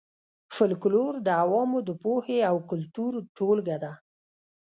[0.55, 3.91] فولکلور د عوامو د پوهې او کلتور ټولګه ده